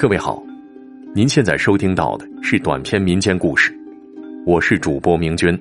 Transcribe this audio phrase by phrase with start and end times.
[0.00, 0.42] 各位好，
[1.14, 3.72] 您现在收听到的是短篇民间故事，
[4.44, 5.56] 我是主播明君，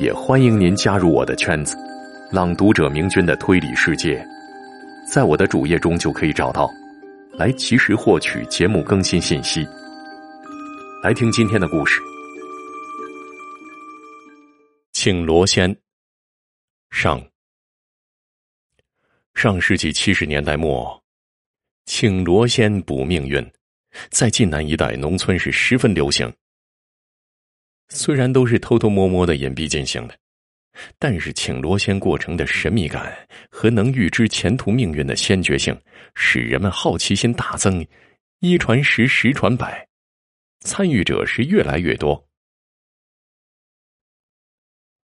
[0.00, 1.76] 也欢迎您加入我的圈子——
[2.32, 4.24] 朗读者明君的推理世界，
[5.12, 6.70] 在我的主页中就可以找到，
[7.32, 9.66] 来及时获取节目更新信息。
[11.02, 12.00] 来听今天的故事，
[14.92, 15.76] 请罗仙
[16.90, 17.20] 上。
[19.34, 21.04] 上世纪七十年代末，
[21.86, 23.44] 请罗仙补命运，
[24.10, 26.30] 在晋南一带农村是十分流行。
[27.88, 30.18] 虽然都是偷偷摸摸的隐蔽进行的，
[30.98, 33.16] 但是请罗仙过程的神秘感
[33.50, 35.80] 和能预知前途命运的先决性，
[36.16, 37.86] 使人们好奇心大增，
[38.40, 39.86] 一传十，十传百，
[40.60, 42.22] 参与者是越来越多。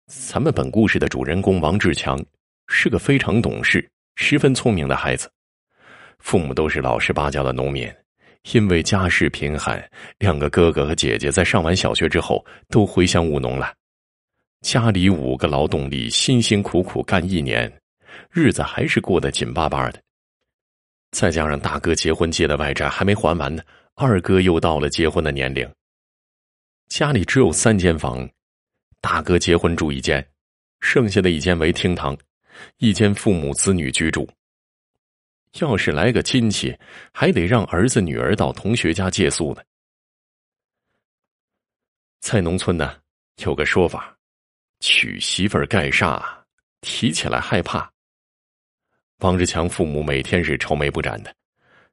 [0.06, 2.22] 咱们本故事的主人公王志强
[2.68, 3.90] 是个非常懂事。
[4.18, 5.30] 十分聪明的孩子，
[6.26, 7.88] 父母都是老实巴交的农民。
[8.52, 9.80] 因为家世贫寒，
[10.18, 13.72] 两个哥哥和姐姐在上完小学之后都回乡务农了。
[14.62, 17.72] 家里五个劳动力辛辛苦苦干一年，
[18.32, 20.02] 日子还是过得紧巴巴的。
[21.12, 23.62] 再加上大哥结婚借的外债还没还完呢，
[23.94, 25.64] 二哥又到了结婚的年龄。
[26.88, 28.28] 家里只有三间房，
[29.00, 30.26] 大哥结婚住一间，
[30.80, 32.18] 剩下的一间为厅堂。
[32.78, 34.28] 一间父母子女居住。
[35.60, 36.76] 要是来个亲戚，
[37.12, 39.62] 还得让儿子女儿到同学家借宿呢。
[42.20, 43.00] 在农村呢，
[43.44, 44.16] 有个说法：
[44.80, 46.22] 娶媳妇儿盖煞，
[46.80, 47.90] 提起来害怕。
[49.20, 51.34] 王志强父母每天是愁眉不展的，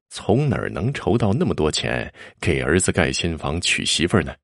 [0.09, 2.11] 从哪儿能筹到那么多钱
[2.41, 4.35] 给儿子盖新房、娶媳妇儿呢？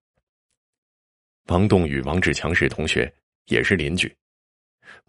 [1.47, 3.11] 王栋与王志强是同学，
[3.47, 4.15] 也是邻居。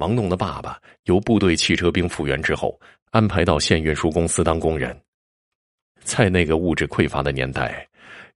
[0.01, 4.99] 王栋的爸爸由部队汽车兵复员之后，安排到县运输公司当工人。
[6.03, 7.87] 在那个物质匮乏的年代，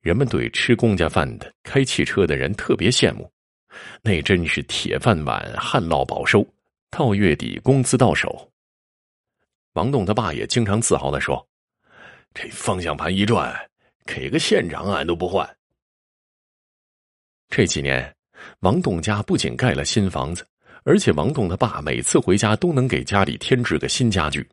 [0.02, 3.32] 人们对吃公家饭的、开汽车的人特别羡慕，
[4.02, 6.46] 那真是铁饭碗、旱涝保收，
[6.90, 8.52] 到月底工资到手。
[9.72, 11.48] 王栋他爸也经常自豪的说
[12.34, 13.58] ：“这方向盘一转，
[14.04, 15.48] 给个县长俺都不换。”
[17.48, 18.14] 这几年，
[18.60, 20.46] 王栋家不仅盖了新房子。
[20.84, 24.46] 而且王栋他爸每次回家都能给家里添置个新家具。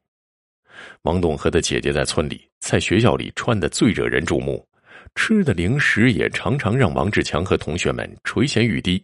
[1.04, 4.66] 王栋和他姐姐在村里、在学校里穿的最惹人注目，
[5.14, 9.04] 吃的零食也常常让王志强和同学们垂涎欲滴。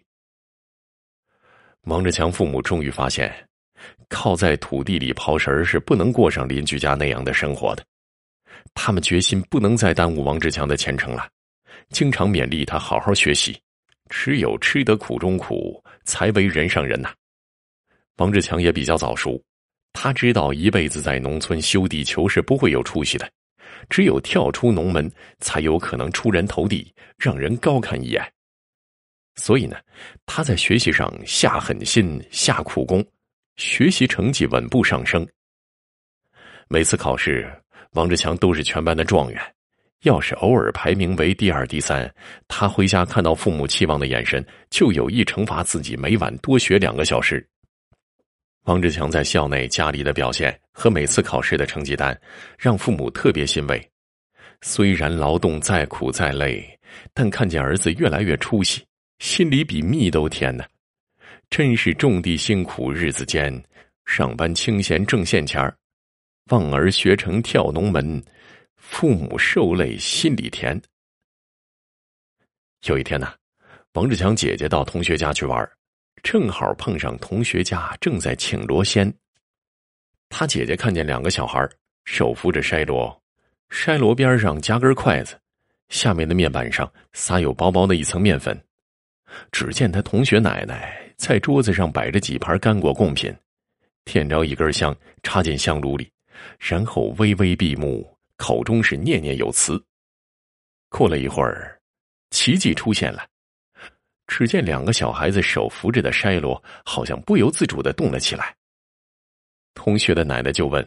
[1.81, 3.31] 王志强父母终于发现，
[4.09, 7.83] 靠在土地里刨食是不能过上邻居家那样的生活的。
[8.73, 11.29] 他们决心不能再耽误王志强的前程了，
[11.89, 13.57] 经常勉励他好好学习。
[14.09, 17.13] 只有吃得苦中苦，才为人上人呐。
[18.17, 19.41] 王志强也比较早熟，
[19.93, 23.29] 他知道一辈子在农村修地球是不会有出息的，
[23.89, 28.33] 只有跳出农门，才有可能出人头地，让人高看一眼。
[29.35, 29.77] 所以呢，
[30.25, 33.05] 他在学习上下狠心、下苦功，
[33.57, 35.27] 学习成绩稳步上升。
[36.67, 37.47] 每次考试，
[37.91, 39.55] 王志强都是全班的状元。
[40.03, 42.09] 要是偶尔排名为第二、第三，
[42.47, 47.45] 他回家看到父母期望的眼神，就有意惩罚自己，每晚多学两个小时。
[48.65, 52.19] 王志强在校内、家里的表现和每次考试的成绩单，
[52.59, 53.89] 让父母特别欣慰。
[54.61, 56.63] 虽然劳动再苦再累，
[57.13, 58.83] 但看见儿子越来越出息，
[59.19, 60.63] 心里比蜜都甜呢。
[61.49, 63.63] 真是种地辛苦日子艰，
[64.05, 65.75] 上班清闲挣现钱儿，
[66.49, 68.23] 望儿学成跳农门。
[68.77, 70.81] 父母受累，心里甜。
[72.83, 73.33] 有一天呢，
[73.93, 75.69] 王志强姐姐到同学家去玩，
[76.23, 79.13] 正好碰上同学家正在请罗仙。
[80.29, 81.67] 他姐姐看见两个小孩
[82.05, 83.19] 手扶着筛箩，
[83.69, 85.39] 筛箩边上夹根筷子，
[85.89, 88.57] 下面的面板上撒有薄薄的一层面粉。
[89.51, 93.35] 只见他同学奶奶在桌子上摆着几盘干果贡品，
[94.05, 96.09] 点着一根香，插进香炉里，
[96.57, 98.16] 然后微微闭目。
[98.37, 99.83] 口中是念念有词。
[100.89, 101.79] 过了一会儿，
[102.29, 103.27] 奇迹出现了。
[104.27, 108.55] 只见两个小孩子手扶着的筛箩，好像不由自主的动了起来。
[109.73, 110.85] 同学的奶奶就问：“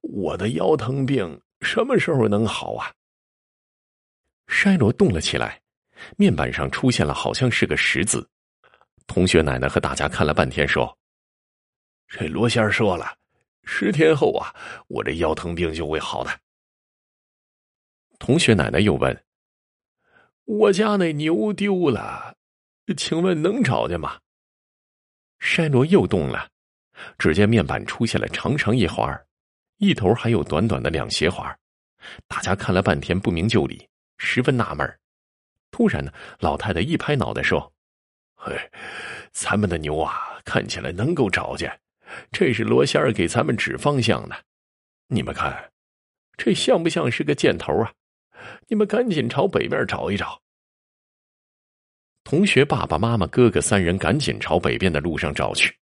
[0.00, 2.90] 我的腰疼病什么时候能好啊？”
[4.48, 5.60] 筛罗动了起来，
[6.16, 8.26] 面板上出现了好像是个十字。
[9.06, 10.96] 同学奶奶和大家看了半天，说
[12.08, 13.14] ：“这罗仙儿说了。”
[13.70, 14.56] 十天后啊，
[14.88, 16.40] 我这腰疼病就会好的。
[18.18, 19.24] 同学奶奶又问
[20.46, 22.34] ：“我家那牛丢了，
[22.96, 24.20] 请问能找见吗？”
[25.38, 26.48] 筛箩又动了，
[27.18, 29.26] 只见面板出现了长长一环
[29.76, 31.56] 一头还有短短的两斜环。
[32.26, 33.86] 大家看了半天不明就里，
[34.16, 34.98] 十分纳闷
[35.70, 36.10] 突然呢，
[36.40, 37.70] 老太太一拍脑袋说
[38.34, 38.58] ：“嘿，
[39.30, 41.78] 咱们的牛啊，看起来能够找见。
[42.30, 44.36] 这是罗仙儿给咱们指方向的。
[45.08, 45.70] 你们看，
[46.36, 47.92] 这像不像是个箭头啊？
[48.68, 50.40] 你们赶紧朝北面找一找。”
[52.24, 55.74] 同学爸爸妈妈哥哥三人赶紧朝北边的路上找去。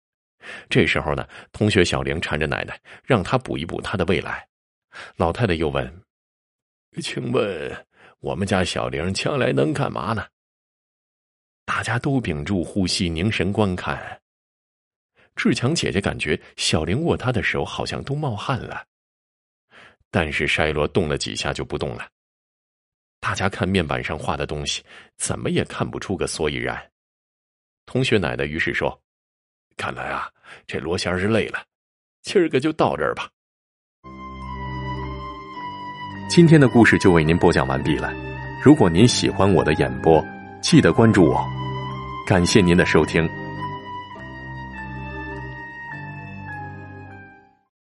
[0.70, 4.48] 这时候呢，同学小玲缠着奶奶，让她补一补她的未来。
[5.16, 6.02] 老太太又问
[7.02, 7.86] ：“请问
[8.20, 10.28] 我们家小玲将来能干嘛呢？”
[11.66, 14.22] 大家都屏住呼吸，凝神观看。
[15.36, 18.86] 志强姐姐感觉小玲握她的手好像都冒汗了，
[20.10, 22.08] 但是筛罗动了几下就不动了。
[23.20, 24.84] 大家看面板上画的东西，
[25.18, 26.92] 怎么也看不出个所以然。
[27.86, 28.98] 同学奶奶于是说
[29.78, 30.30] ：“看来啊，
[30.66, 31.64] 这罗仙儿是累了，
[32.22, 33.30] 今儿个就到这儿吧。”
[36.30, 38.12] 今天的故事就为您播讲完毕了。
[38.64, 40.24] 如果您喜欢我的演播，
[40.62, 41.46] 记得关注我。
[42.26, 43.28] 感谢您的收听。